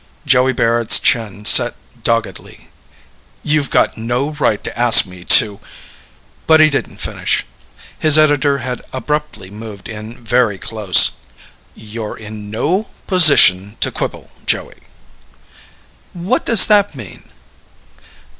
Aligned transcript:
Joey 0.25 0.51
Barrett's 0.51 0.97
chin 0.99 1.45
set 1.45 1.75
doggedly. 2.03 2.69
"You've 3.43 3.69
got 3.69 3.99
no 3.99 4.31
right 4.31 4.63
to 4.63 4.75
ask 4.75 5.05
me 5.05 5.23
to...." 5.25 5.59
But 6.47 6.59
he 6.59 6.71
didn't 6.71 6.97
finish. 6.97 7.45
His 7.99 8.17
editor 8.17 8.57
had 8.65 8.81
abruptly 8.91 9.51
moved 9.51 9.87
in 9.87 10.15
very 10.17 10.57
close. 10.57 11.11
"You're 11.75 12.17
in 12.17 12.49
no 12.49 12.87
position 13.05 13.77
to 13.81 13.91
quibble, 13.91 14.31
Joey." 14.47 14.77
"What 16.13 16.47
does 16.47 16.65
that 16.65 16.95
mean?" 16.95 17.25